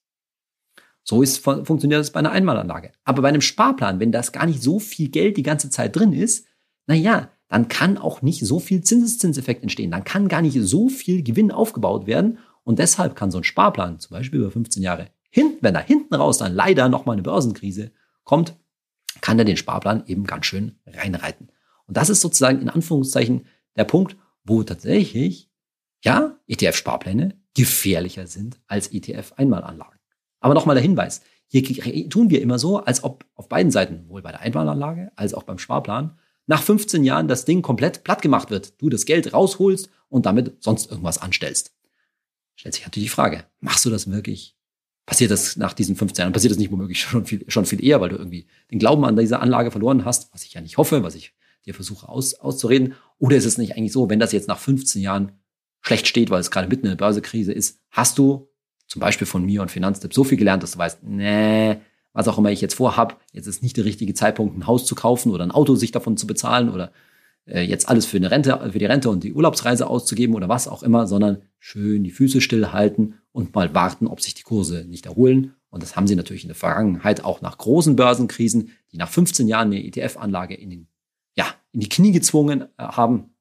[1.04, 2.91] So ist, funktioniert das bei einer Einmalanlage.
[3.04, 6.12] Aber bei einem Sparplan, wenn das gar nicht so viel Geld die ganze Zeit drin
[6.12, 6.47] ist,
[6.88, 9.91] na ja, dann kann auch nicht so viel Zinseszinseffekt entstehen.
[9.91, 12.39] Dann kann gar nicht so viel Gewinn aufgebaut werden.
[12.63, 16.15] Und deshalb kann so ein Sparplan, zum Beispiel über 15 Jahre, hinten, wenn da hinten
[16.15, 17.91] raus dann leider nochmal eine Börsenkrise
[18.26, 18.56] kommt,
[19.22, 21.50] kann er den Sparplan eben ganz schön reinreiten.
[21.88, 25.50] Und das ist sozusagen in Anführungszeichen der Punkt, wo tatsächlich,
[26.04, 30.00] ja, ETF-Sparpläne gefährlicher sind als ETF-Einmalanlagen.
[30.40, 31.64] Aber nochmal der Hinweis, hier
[32.10, 35.44] tun wir immer so, als ob auf beiden Seiten, wohl bei der Einmalanlage als auch
[35.44, 39.90] beim Sparplan, nach 15 Jahren das Ding komplett platt gemacht wird, du das Geld rausholst
[40.10, 41.76] und damit sonst irgendwas anstellst.
[42.56, 44.56] Stellt sich natürlich die Frage, machst du das wirklich
[45.06, 48.02] passiert das nach diesen 15 Jahren, passiert das nicht womöglich schon viel, schon viel eher,
[48.02, 51.04] weil du irgendwie den Glauben an diese Anlage verloren hast, was ich ja nicht hoffe,
[51.04, 51.34] was ich
[51.65, 52.94] dir versuche aus, auszureden.
[53.20, 55.32] Oder ist es nicht eigentlich so, wenn das jetzt nach 15 Jahren
[55.82, 58.50] schlecht steht, weil es gerade mitten in der Börsekrise ist, hast du
[58.88, 61.78] zum Beispiel von mir und Finanztipp so viel gelernt, dass du weißt, nee,
[62.13, 64.96] was auch immer ich jetzt vorhab, jetzt ist nicht der richtige Zeitpunkt, ein Haus zu
[64.96, 66.91] kaufen oder ein Auto sich davon zu bezahlen oder
[67.45, 70.84] jetzt alles für eine Rente, für die Rente und die Urlaubsreise auszugeben oder was auch
[70.84, 75.53] immer, sondern schön die Füße stillhalten und mal warten, ob sich die Kurse nicht erholen.
[75.69, 79.47] Und das haben sie natürlich in der Vergangenheit auch nach großen Börsenkrisen, die nach 15
[79.47, 80.88] Jahren eine ETF-Anlage in,
[81.36, 83.36] ja, in die Knie gezwungen äh, haben,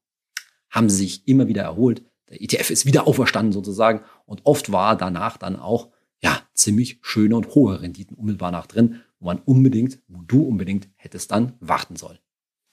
[0.69, 2.03] haben sie sich immer wieder erholt.
[2.29, 5.89] Der ETF ist wieder auferstanden sozusagen und oft war danach dann auch
[6.21, 10.89] ja ziemlich schöne und hohe Renditen unmittelbar nach drin, wo man unbedingt, wo du unbedingt
[10.95, 12.19] hättest dann warten sollen.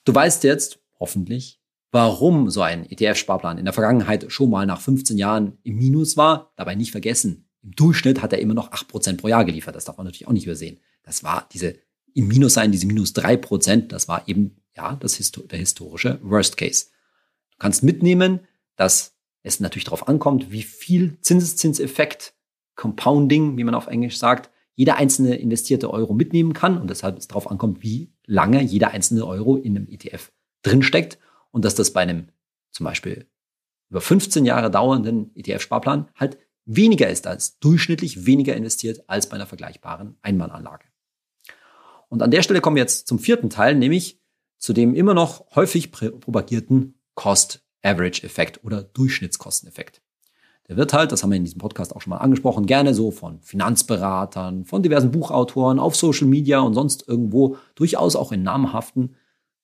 [0.04, 1.60] Du weißt jetzt, hoffentlich,
[1.90, 6.52] warum so ein ETF-Sparplan in der Vergangenheit schon mal nach 15 Jahren im Minus war.
[6.56, 9.74] Dabei nicht vergessen, im Durchschnitt hat er immer noch 8% pro Jahr geliefert.
[9.74, 10.78] Das darf man natürlich auch nicht übersehen.
[11.02, 11.74] Das war diese
[12.14, 16.86] im Minus sein, diese minus 3%, das war eben ja das der historische Worst Case.
[17.52, 18.40] Du kannst mitnehmen,
[18.76, 22.34] dass es natürlich darauf ankommt, wie viel Zinseszinseffekt,
[22.74, 27.28] Compounding, wie man auf Englisch sagt, jeder einzelne investierte Euro mitnehmen kann und deshalb es
[27.28, 30.32] darauf ankommt, wie lange jeder einzelne Euro in einem ETF
[30.62, 31.18] drinsteckt
[31.50, 32.28] und dass das bei einem
[32.70, 33.26] zum Beispiel
[33.90, 39.46] über 15 Jahre dauernden ETF-Sparplan halt weniger ist als durchschnittlich weniger investiert als bei einer
[39.46, 40.84] vergleichbaren Einmalanlage.
[42.08, 44.20] Und an der Stelle kommen wir jetzt zum vierten Teil, nämlich
[44.58, 50.02] zu dem immer noch häufig propagierten Cost-Average-Effekt oder Durchschnittskosteneffekt.
[50.68, 53.10] Der wird halt, das haben wir in diesem Podcast auch schon mal angesprochen, gerne so
[53.10, 59.16] von Finanzberatern, von diversen Buchautoren auf Social Media und sonst irgendwo durchaus auch in namhaften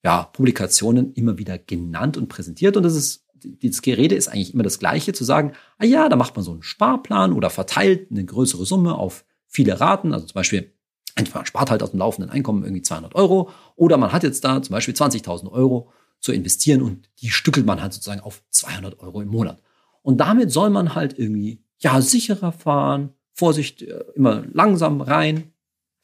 [0.05, 2.77] ja, Publikationen immer wieder genannt und präsentiert.
[2.77, 6.17] Und das ist, dieses Gerede ist eigentlich immer das Gleiche, zu sagen, ah ja, da
[6.17, 10.13] macht man so einen Sparplan oder verteilt eine größere Summe auf viele Raten.
[10.13, 10.73] Also zum Beispiel,
[11.15, 14.45] entweder man spart halt aus dem laufenden Einkommen irgendwie 200 Euro oder man hat jetzt
[14.45, 19.01] da zum Beispiel 20.000 Euro zu investieren und die stückelt man halt sozusagen auf 200
[19.01, 19.63] Euro im Monat.
[20.03, 25.53] Und damit soll man halt irgendwie, ja, sicherer fahren, Vorsicht, äh, immer langsam rein,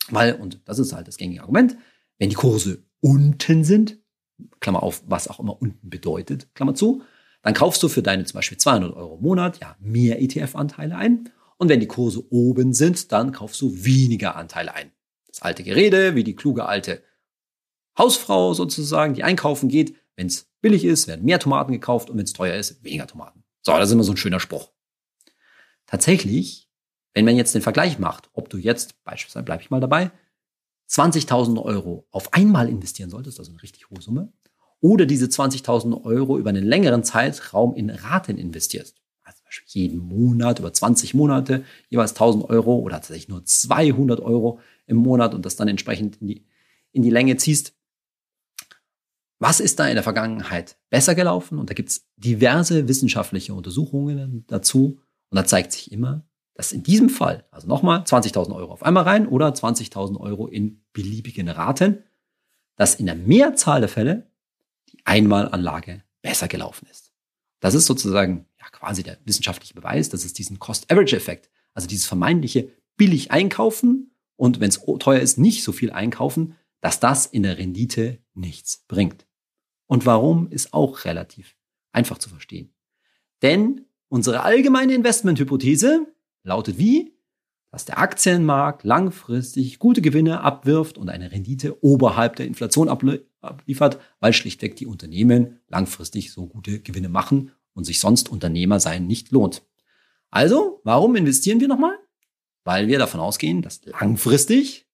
[0.08, 1.76] weil, und das ist halt das gängige Argument,
[2.18, 3.98] wenn die Kurse unten sind,
[4.60, 7.02] Klammer auf, was auch immer unten bedeutet, Klammer zu,
[7.42, 11.28] dann kaufst du für deine zum Beispiel 200 Euro im Monat ja mehr ETF-Anteile ein.
[11.58, 14.90] Und wenn die Kurse oben sind, dann kaufst du weniger Anteile ein.
[15.26, 17.02] Das alte Gerede, wie die kluge alte
[17.98, 19.94] Hausfrau sozusagen, die einkaufen geht.
[20.16, 23.44] Wenn es billig ist, werden mehr Tomaten gekauft und wenn es teuer ist, weniger Tomaten.
[23.60, 24.70] So, das ist immer so ein schöner Spruch.
[25.86, 26.70] Tatsächlich,
[27.12, 30.10] wenn man jetzt den Vergleich macht, ob du jetzt, beispielsweise bleibe ich mal dabei,
[30.94, 34.32] 20.000 Euro auf einmal investieren solltest, also eine richtig hohe Summe,
[34.80, 39.98] oder diese 20.000 Euro über einen längeren Zeitraum in Raten investierst, also zum Beispiel jeden
[39.98, 45.44] Monat über 20 Monate jeweils 1.000 Euro oder tatsächlich nur 200 Euro im Monat und
[45.44, 46.46] das dann entsprechend in die,
[46.92, 47.74] in die Länge ziehst.
[49.40, 51.58] Was ist da in der Vergangenheit besser gelaufen?
[51.58, 55.00] Und da gibt es diverse wissenschaftliche Untersuchungen dazu.
[55.30, 59.04] Und da zeigt sich immer, dass in diesem Fall, also nochmal 20.000 Euro auf einmal
[59.04, 62.04] rein oder 20.000 Euro in beliebigen Raten,
[62.76, 64.30] dass in der Mehrzahl der Fälle
[64.92, 67.12] die Einmalanlage besser gelaufen ist.
[67.60, 72.70] Das ist sozusagen ja, quasi der wissenschaftliche Beweis, dass es diesen Cost-Average-Effekt, also dieses vermeintliche
[72.96, 77.58] billig einkaufen und wenn es teuer ist, nicht so viel einkaufen, dass das in der
[77.58, 79.26] Rendite nichts bringt.
[79.86, 81.56] Und warum ist auch relativ
[81.92, 82.74] einfach zu verstehen.
[83.42, 86.13] Denn unsere allgemeine Investmenthypothese
[86.44, 87.12] lautet wie?
[87.70, 94.32] Dass der Aktienmarkt langfristig gute Gewinne abwirft und eine Rendite oberhalb der Inflation abliefert, weil
[94.32, 99.62] schlichtweg die Unternehmen langfristig so gute Gewinne machen und sich sonst Unternehmer sein nicht lohnt.
[100.30, 101.98] Also, warum investieren wir nochmal?
[102.62, 104.86] Weil wir davon ausgehen, dass langfristig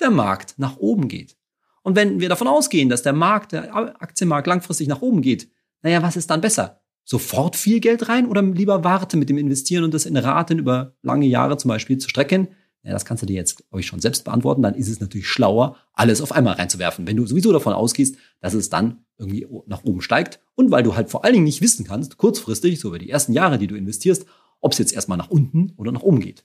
[0.00, 1.36] der Markt nach oben geht.
[1.82, 5.50] Und wenn wir davon ausgehen, dass der Markt, der Aktienmarkt langfristig nach oben geht,
[5.82, 6.83] naja, was ist dann besser?
[7.04, 10.94] Sofort viel Geld rein oder lieber warten mit dem Investieren und das in Raten über
[11.02, 12.48] lange Jahre zum Beispiel zu strecken?
[12.82, 14.62] Ja, das kannst du dir jetzt, glaube ich, schon selbst beantworten.
[14.62, 17.06] Dann ist es natürlich schlauer, alles auf einmal reinzuwerfen.
[17.06, 20.94] Wenn du sowieso davon ausgehst, dass es dann irgendwie nach oben steigt und weil du
[20.94, 23.74] halt vor allen Dingen nicht wissen kannst, kurzfristig, so über die ersten Jahre, die du
[23.74, 24.26] investierst,
[24.60, 26.44] ob es jetzt erstmal nach unten oder nach oben geht.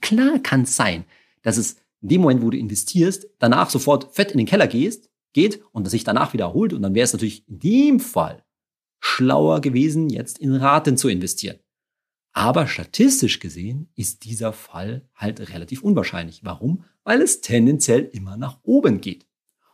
[0.00, 1.04] Klar kann es sein,
[1.42, 5.08] dass es in dem Moment, wo du investierst, danach sofort fett in den Keller gehst,
[5.32, 8.44] geht und sich danach wiederholt und dann wäre es natürlich in dem Fall
[9.04, 11.58] schlauer gewesen, jetzt in Raten zu investieren.
[12.32, 16.40] Aber statistisch gesehen ist dieser Fall halt relativ unwahrscheinlich.
[16.42, 16.84] Warum?
[17.04, 19.26] Weil es tendenziell immer nach oben geht.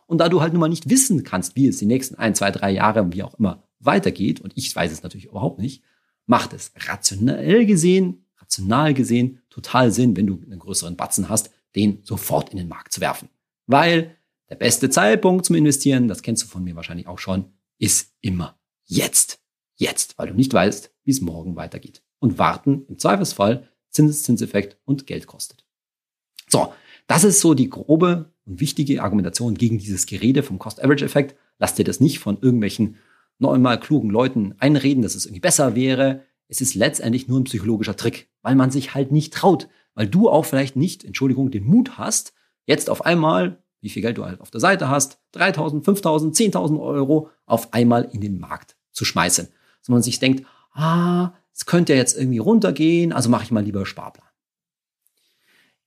[0.05, 2.51] Und da du halt nun mal nicht wissen kannst, wie es die nächsten ein, zwei,
[2.51, 5.81] drei Jahre, wie auch immer, weitergeht, und ich weiß es natürlich überhaupt nicht,
[6.25, 12.01] macht es rationell gesehen, rational gesehen total Sinn, wenn du einen größeren Batzen hast, den
[12.03, 13.29] sofort in den Markt zu werfen.
[13.65, 14.17] Weil
[14.49, 17.45] der beste Zeitpunkt zum Investieren, das kennst du von mir wahrscheinlich auch schon,
[17.79, 18.60] ist immer
[18.91, 19.39] Jetzt.
[19.77, 22.03] Jetzt, weil du nicht weißt, wie es morgen weitergeht.
[22.19, 25.63] Und warten im Zweifelsfall Zinseszinseffekt und Geld kostet.
[26.49, 26.73] So,
[27.07, 31.37] das ist so die grobe und wichtige Argumentation gegen dieses Gerede vom Cost-Average-Effekt.
[31.57, 32.97] Lass dir das nicht von irgendwelchen
[33.39, 36.25] neunmal klugen Leuten einreden, dass es irgendwie besser wäre.
[36.49, 40.29] Es ist letztendlich nur ein psychologischer Trick, weil man sich halt nicht traut, weil du
[40.29, 42.33] auch vielleicht nicht, Entschuldigung, den Mut hast,
[42.65, 46.79] jetzt auf einmal wie viel Geld du halt auf der Seite hast, 3000, 5000, 10.000
[46.79, 49.47] Euro auf einmal in den Markt zu schmeißen.
[49.87, 53.85] Man sich denkt, ah, es könnte ja jetzt irgendwie runtergehen, also mache ich mal lieber
[53.85, 54.27] Sparplan.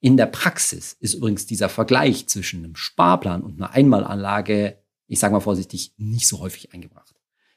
[0.01, 5.33] In der Praxis ist übrigens dieser Vergleich zwischen einem Sparplan und einer Einmalanlage, ich sage
[5.33, 7.15] mal vorsichtig, nicht so häufig eingebracht.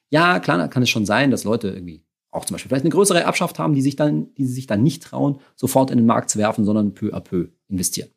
[0.10, 3.20] Ja, klar, kann es schon sein, dass Leute irgendwie auch zum Beispiel vielleicht eine größere
[3.20, 6.38] Erbschaft haben, die sich dann, die sich dann nicht trauen, sofort in den Markt zu
[6.38, 8.10] werfen, sondern peu à peu investieren.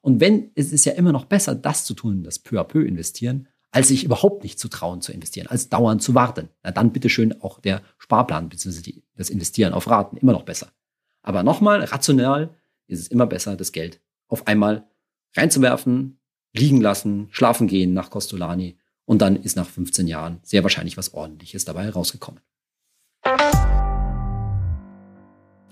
[0.00, 2.82] Und wenn, es ist ja immer noch besser, das zu tun, das peu à peu
[2.82, 6.48] investieren, als sich überhaupt nicht zu trauen zu investieren, als dauernd zu warten.
[6.62, 9.02] Na dann bitteschön auch der Sparplan bzw.
[9.16, 10.72] das Investieren auf Raten immer noch besser.
[11.20, 14.88] Aber nochmal, rational ist es immer besser, das Geld auf einmal
[15.36, 16.18] reinzuwerfen,
[16.54, 21.12] liegen lassen, schlafen gehen nach Costolani und dann ist nach 15 Jahren sehr wahrscheinlich was
[21.12, 22.40] ordentliches dabei herausgekommen.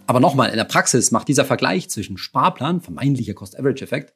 [0.07, 4.13] Aber nochmal, in der Praxis macht dieser Vergleich zwischen Sparplan, vermeintlicher Cost-Average-Effekt,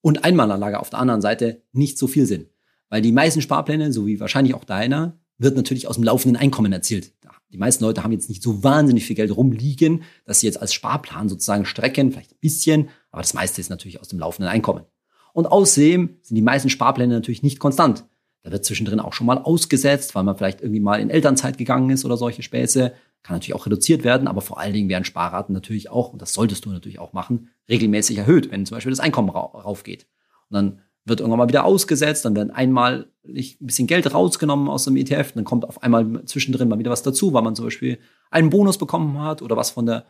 [0.00, 2.51] und Einmalanlage auf der anderen Seite nicht so viel Sinn.
[2.92, 6.74] Weil die meisten Sparpläne, so wie wahrscheinlich auch deiner, wird natürlich aus dem laufenden Einkommen
[6.74, 7.14] erzielt.
[7.50, 10.74] Die meisten Leute haben jetzt nicht so wahnsinnig viel Geld rumliegen, dass sie jetzt als
[10.74, 14.84] Sparplan sozusagen strecken, vielleicht ein bisschen, aber das meiste ist natürlich aus dem laufenden Einkommen.
[15.32, 18.04] Und außerdem sind die meisten Sparpläne natürlich nicht konstant.
[18.42, 21.88] Da wird zwischendrin auch schon mal ausgesetzt, weil man vielleicht irgendwie mal in Elternzeit gegangen
[21.88, 22.92] ist oder solche Späße.
[23.22, 26.34] Kann natürlich auch reduziert werden, aber vor allen Dingen werden Sparraten natürlich auch, und das
[26.34, 30.06] solltest du natürlich auch machen, regelmäßig erhöht, wenn zum Beispiel das Einkommen raufgeht.
[30.50, 34.84] Und dann wird irgendwann mal wieder ausgesetzt, dann werden einmal ein bisschen Geld rausgenommen aus
[34.84, 37.98] dem ETF, dann kommt auf einmal zwischendrin mal wieder was dazu, weil man zum Beispiel
[38.30, 40.06] einen Bonus bekommen hat oder was von der,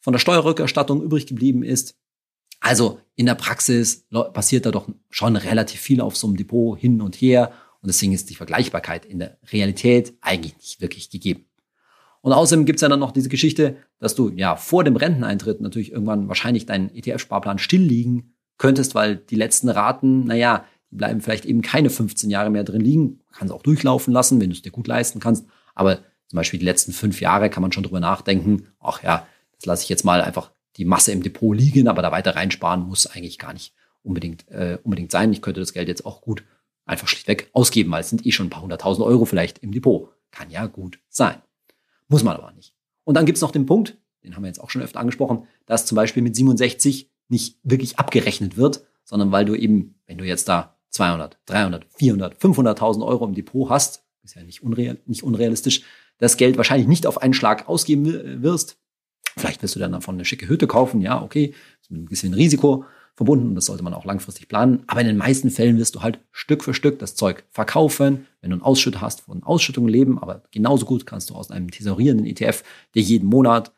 [0.00, 1.96] von der Steuerrückerstattung übrig geblieben ist.
[2.60, 7.00] Also in der Praxis passiert da doch schon relativ viel auf so einem Depot hin
[7.00, 11.46] und her und deswegen ist die Vergleichbarkeit in der Realität eigentlich nicht wirklich gegeben.
[12.20, 15.90] Und außerdem gibt's ja dann noch diese Geschichte, dass du ja vor dem Renteneintritt natürlich
[15.90, 21.62] irgendwann wahrscheinlich deinen ETF-Sparplan stilllegen könntest, weil die letzten Raten, naja, die bleiben vielleicht eben
[21.62, 23.18] keine 15 Jahre mehr drin liegen.
[23.32, 25.46] Kannst auch durchlaufen lassen, wenn du es dir gut leisten kannst.
[25.74, 25.96] Aber
[26.28, 29.82] zum Beispiel die letzten fünf Jahre kann man schon drüber nachdenken, ach ja, das lasse
[29.82, 33.40] ich jetzt mal einfach die Masse im Depot liegen, aber da weiter reinsparen muss eigentlich
[33.40, 35.32] gar nicht unbedingt, äh, unbedingt sein.
[35.32, 36.44] Ich könnte das Geld jetzt auch gut
[36.86, 40.10] einfach schlichtweg ausgeben, weil es sind eh schon ein paar hunderttausend Euro vielleicht im Depot.
[40.30, 41.42] Kann ja gut sein.
[42.06, 42.74] Muss man aber nicht.
[43.02, 45.84] Und dann gibt's noch den Punkt, den haben wir jetzt auch schon öfter angesprochen, dass
[45.84, 50.48] zum Beispiel mit 67 nicht wirklich abgerechnet wird, sondern weil du eben, wenn du jetzt
[50.48, 55.82] da 200, 300, 400, 500.000 Euro im Depot hast, ist ja nicht, unreal, nicht unrealistisch,
[56.18, 58.76] das Geld wahrscheinlich nicht auf einen Schlag ausgeben wirst.
[59.36, 61.54] Vielleicht wirst du dann davon eine schicke Hütte kaufen, ja, okay,
[61.88, 62.84] mit ein bisschen Risiko.
[63.14, 64.84] verbunden und das sollte man auch langfristig planen.
[64.86, 68.26] Aber in den meisten Fällen wirst du halt Stück für Stück das Zeug verkaufen.
[68.40, 71.70] Wenn du einen Ausschütt hast, von Ausschüttungen leben, aber genauso gut kannst du aus einem
[71.70, 72.62] tesorierenden ETF
[72.94, 73.72] dir jeden Monat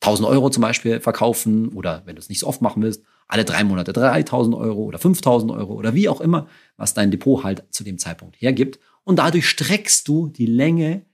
[0.00, 3.44] 1000 Euro zum Beispiel verkaufen oder wenn du es nicht so oft machen willst, alle
[3.44, 7.64] drei Monate 3000 Euro oder 5000 Euro oder wie auch immer, was dein Depot halt
[7.70, 8.78] zu dem Zeitpunkt hergibt.
[9.04, 11.04] Und dadurch streckst du die Länge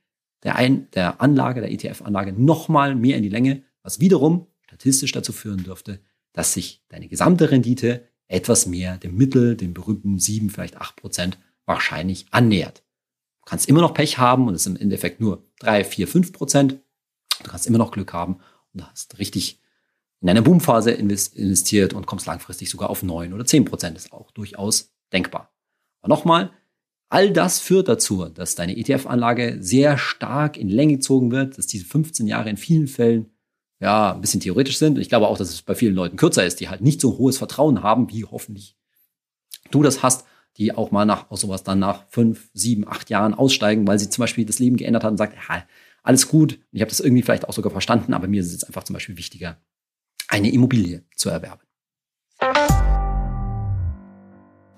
[0.44, 5.32] der, Ein der Anlage, der ETF-Anlage nochmal mehr in die Länge, was wiederum statistisch dazu
[5.32, 6.00] führen dürfte,
[6.32, 11.38] dass sich deine gesamte Rendite etwas mehr dem Mittel, dem berühmten 7, vielleicht 8 Prozent
[11.66, 12.82] wahrscheinlich annähert.
[13.40, 16.32] Du kannst immer noch Pech haben und es sind im Endeffekt nur 3, 4, 5
[16.32, 16.80] Prozent.
[17.42, 18.40] Du kannst immer noch Glück haben
[18.74, 19.60] und hast richtig
[20.20, 23.96] in einer Boomphase investiert und kommst langfristig sogar auf 9 oder 10 Prozent.
[23.96, 25.52] Ist auch durchaus denkbar.
[26.00, 26.50] Aber nochmal,
[27.10, 31.84] all das führt dazu, dass deine ETF-Anlage sehr stark in Länge gezogen wird, dass diese
[31.84, 33.30] 15 Jahre in vielen Fällen
[33.80, 34.96] ja, ein bisschen theoretisch sind.
[34.96, 37.18] Und ich glaube auch, dass es bei vielen Leuten kürzer ist, die halt nicht so
[37.18, 38.76] hohes Vertrauen haben, wie hoffentlich
[39.70, 40.24] du das hast,
[40.56, 44.08] die auch mal nach aus sowas dann nach fünf, sieben, acht Jahren aussteigen, weil sie
[44.08, 45.64] zum Beispiel das Leben geändert hat und sagt, ja,
[46.04, 48.64] alles gut, ich habe das irgendwie vielleicht auch sogar verstanden, aber mir ist es jetzt
[48.64, 49.58] einfach zum Beispiel wichtiger,
[50.28, 51.62] eine Immobilie zu erwerben.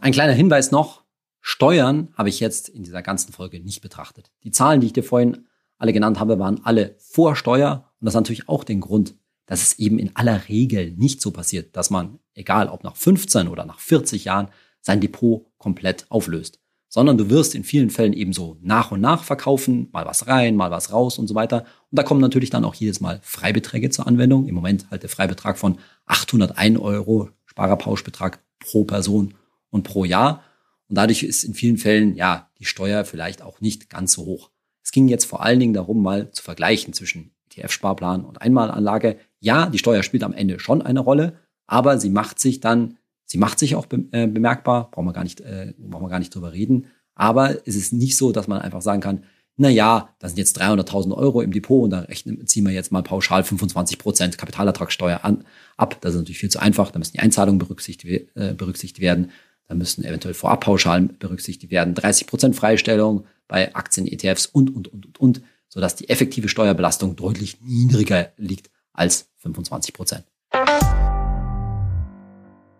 [0.01, 1.05] Ein kleiner Hinweis noch,
[1.41, 4.31] Steuern habe ich jetzt in dieser ganzen Folge nicht betrachtet.
[4.45, 8.15] Die Zahlen, die ich dir vorhin alle genannt habe, waren alle vor Steuer und das
[8.15, 11.91] hat natürlich auch den Grund, dass es eben in aller Regel nicht so passiert, dass
[11.91, 14.49] man, egal ob nach 15 oder nach 40 Jahren,
[14.81, 16.61] sein Depot komplett auflöst.
[16.89, 20.57] Sondern du wirst in vielen Fällen eben so nach und nach verkaufen, mal was rein,
[20.57, 21.65] mal was raus und so weiter.
[21.91, 24.47] Und da kommen natürlich dann auch jedes Mal Freibeträge zur Anwendung.
[24.47, 29.35] Im Moment halt der Freibetrag von 801 Euro Sparerpauschbetrag pro Person
[29.71, 30.43] und pro Jahr.
[30.89, 34.51] Und dadurch ist in vielen Fällen, ja, die Steuer vielleicht auch nicht ganz so hoch.
[34.83, 39.19] Es ging jetzt vor allen Dingen darum, mal zu vergleichen zwischen ETF-Sparplan und Einmalanlage.
[39.41, 43.39] Ja, die Steuer spielt am Ende schon eine Rolle, aber sie macht sich dann, sie
[43.39, 46.53] macht sich auch äh, bemerkbar, brauchen wir gar nicht, äh, brauchen wir gar nicht drüber
[46.53, 46.87] reden.
[47.15, 49.25] Aber es ist nicht so, dass man einfach sagen kann,
[49.59, 52.93] na ja, das sind jetzt 300.000 Euro im Depot und da rechnen, ziehen wir jetzt
[52.93, 55.45] mal pauschal 25 Prozent Kapitalertragssteuer an,
[55.79, 55.97] ab.
[56.03, 56.91] Das ist natürlich viel zu einfach.
[56.91, 59.31] Da müssen die Einzahlungen berücksichtigt, äh, berücksichtigt werden.
[59.67, 61.95] Da müssen eventuell Vorabpauschalen berücksichtigt werden.
[61.95, 67.17] 30 Prozent Freistellung bei Aktien, ETFs und, und, und, und, und sodass die effektive Steuerbelastung
[67.17, 70.25] deutlich niedriger liegt als 25 Prozent.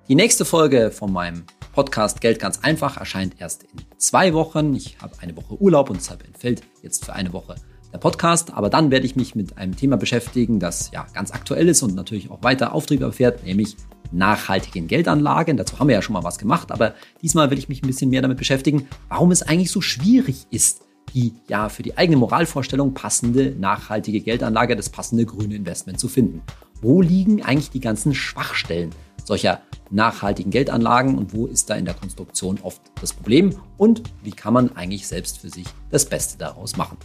[0.09, 1.43] Die nächste Folge von meinem
[1.73, 4.73] Podcast Geld ganz einfach erscheint erst in zwei Wochen.
[4.77, 7.57] Ich habe eine Woche Urlaub und deshalb entfällt jetzt für eine Woche
[7.93, 8.55] der Podcast.
[8.55, 11.97] Aber dann werde ich mich mit einem Thema beschäftigen, das ja ganz aktuell ist und
[11.97, 13.75] natürlich auch weiter Auftrieb erfährt, nämlich
[14.13, 15.57] nachhaltigen Geldanlagen.
[15.57, 18.11] Dazu haben wir ja schon mal was gemacht, aber diesmal will ich mich ein bisschen
[18.11, 20.83] mehr damit beschäftigen, warum es eigentlich so schwierig ist,
[21.15, 26.43] die ja für die eigene Moralvorstellung passende nachhaltige Geldanlage, das passende grüne Investment zu finden.
[26.81, 28.91] Wo liegen eigentlich die ganzen Schwachstellen
[29.27, 29.61] solcher
[29.91, 34.55] nachhaltigen Geldanlagen und wo ist da in der Konstruktion oft das Problem und wie kann
[34.55, 36.97] man eigentlich selbst für sich das Beste daraus machen?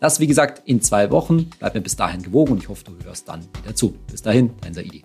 [0.00, 1.50] Das, wie gesagt, in zwei Wochen.
[1.58, 3.94] Bleib mir bis dahin gewogen und ich hoffe, du hörst dann wieder zu.
[4.10, 5.04] Bis dahin, dein Saidi.